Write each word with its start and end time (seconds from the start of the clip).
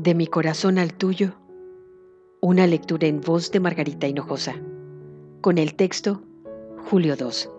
De 0.00 0.14
mi 0.14 0.28
corazón 0.28 0.78
al 0.78 0.94
tuyo, 0.94 1.32
una 2.40 2.68
lectura 2.68 3.08
en 3.08 3.20
voz 3.20 3.50
de 3.50 3.58
Margarita 3.58 4.06
Hinojosa, 4.06 4.54
con 5.40 5.58
el 5.58 5.74
texto 5.74 6.22
Julio 6.88 7.16
II, 7.18 7.50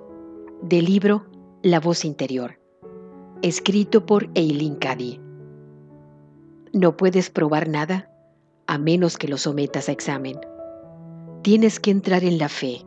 del 0.61 0.85
libro 0.85 1.25
La 1.63 1.81
voz 1.81 2.05
interior, 2.05 2.57
escrito 3.41 4.05
por 4.05 4.29
Eileen 4.35 4.77
Cady. 4.77 5.19
No 6.71 6.95
puedes 6.95 7.29
probar 7.29 7.67
nada 7.67 8.09
a 8.67 8.77
menos 8.77 9.17
que 9.17 9.27
lo 9.27 9.37
sometas 9.37 9.89
a 9.89 9.91
examen. 9.91 10.39
Tienes 11.41 11.77
que 11.81 11.91
entrar 11.91 12.23
en 12.23 12.37
la 12.37 12.47
fe 12.47 12.85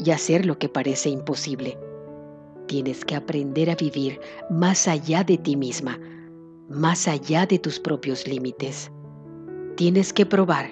y 0.00 0.10
hacer 0.10 0.44
lo 0.44 0.58
que 0.58 0.68
parece 0.68 1.10
imposible. 1.10 1.78
Tienes 2.66 3.04
que 3.04 3.14
aprender 3.14 3.70
a 3.70 3.76
vivir 3.76 4.18
más 4.50 4.88
allá 4.88 5.22
de 5.22 5.38
ti 5.38 5.54
misma, 5.54 6.00
más 6.70 7.08
allá 7.08 7.46
de 7.46 7.58
tus 7.58 7.80
propios 7.80 8.28
límites. 8.28 8.92
Tienes 9.76 10.12
que 10.12 10.24
probar 10.24 10.70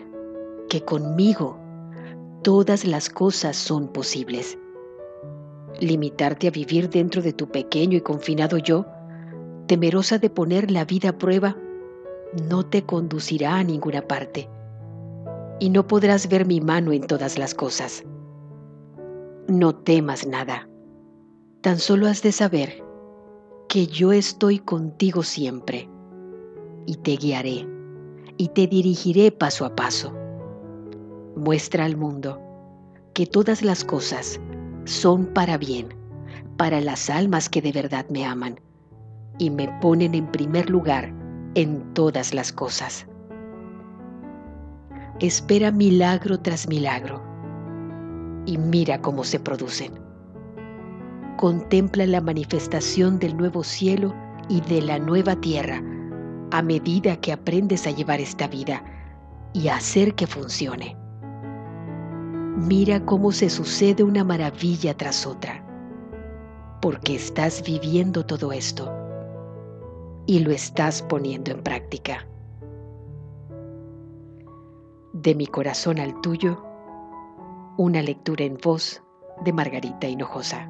que 0.68 0.84
conmigo 0.84 1.58
todas 2.42 2.84
las 2.84 3.10
cosas 3.10 3.56
son 3.56 3.88
posibles. 3.88 4.56
Limitarte 5.80 6.46
a 6.46 6.50
vivir 6.52 6.88
dentro 6.88 7.20
de 7.20 7.32
tu 7.32 7.48
pequeño 7.48 7.96
y 7.96 8.00
confinado 8.00 8.58
yo, 8.58 8.86
temerosa 9.66 10.18
de 10.18 10.30
poner 10.30 10.70
la 10.70 10.84
vida 10.84 11.10
a 11.10 11.18
prueba, 11.18 11.56
no 12.48 12.64
te 12.64 12.84
conducirá 12.84 13.56
a 13.56 13.64
ninguna 13.64 14.02
parte 14.02 14.48
y 15.58 15.70
no 15.70 15.88
podrás 15.88 16.28
ver 16.28 16.46
mi 16.46 16.60
mano 16.60 16.92
en 16.92 17.06
todas 17.08 17.38
las 17.38 17.54
cosas. 17.54 18.04
No 19.48 19.74
temas 19.74 20.26
nada, 20.28 20.68
tan 21.60 21.78
solo 21.78 22.06
has 22.06 22.22
de 22.22 22.30
saber 22.30 22.87
que 23.68 23.86
yo 23.86 24.12
estoy 24.12 24.58
contigo 24.58 25.22
siempre 25.22 25.90
y 26.86 26.96
te 26.96 27.16
guiaré 27.16 27.68
y 28.38 28.48
te 28.48 28.66
dirigiré 28.66 29.30
paso 29.30 29.66
a 29.66 29.76
paso. 29.76 30.14
Muestra 31.36 31.84
al 31.84 31.94
mundo 31.94 32.40
que 33.12 33.26
todas 33.26 33.60
las 33.60 33.84
cosas 33.84 34.40
son 34.84 35.26
para 35.26 35.58
bien, 35.58 35.88
para 36.56 36.80
las 36.80 37.10
almas 37.10 37.50
que 37.50 37.60
de 37.60 37.72
verdad 37.72 38.06
me 38.08 38.24
aman 38.24 38.58
y 39.38 39.50
me 39.50 39.68
ponen 39.82 40.14
en 40.14 40.32
primer 40.32 40.70
lugar 40.70 41.12
en 41.54 41.92
todas 41.92 42.32
las 42.32 42.52
cosas. 42.52 43.06
Espera 45.20 45.70
milagro 45.72 46.40
tras 46.40 46.66
milagro 46.68 47.22
y 48.46 48.56
mira 48.56 49.02
cómo 49.02 49.24
se 49.24 49.38
producen. 49.38 49.92
Contempla 51.38 52.04
la 52.04 52.20
manifestación 52.20 53.20
del 53.20 53.36
nuevo 53.36 53.62
cielo 53.62 54.12
y 54.48 54.60
de 54.62 54.82
la 54.82 54.98
nueva 54.98 55.36
tierra 55.36 55.80
a 56.50 56.62
medida 56.62 57.20
que 57.20 57.32
aprendes 57.32 57.86
a 57.86 57.92
llevar 57.92 58.20
esta 58.20 58.48
vida 58.48 58.82
y 59.52 59.68
a 59.68 59.76
hacer 59.76 60.16
que 60.16 60.26
funcione. 60.26 60.96
Mira 62.56 63.04
cómo 63.06 63.30
se 63.30 63.50
sucede 63.50 64.02
una 64.02 64.24
maravilla 64.24 64.96
tras 64.96 65.26
otra, 65.26 65.64
porque 66.82 67.14
estás 67.14 67.62
viviendo 67.64 68.26
todo 68.26 68.50
esto 68.50 68.92
y 70.26 70.40
lo 70.40 70.50
estás 70.50 71.02
poniendo 71.02 71.52
en 71.52 71.62
práctica. 71.62 72.26
De 75.12 75.36
mi 75.36 75.46
corazón 75.46 76.00
al 76.00 76.20
tuyo, 76.20 76.64
una 77.76 78.02
lectura 78.02 78.44
en 78.44 78.58
voz 78.60 79.04
de 79.44 79.52
Margarita 79.52 80.08
Hinojosa. 80.08 80.68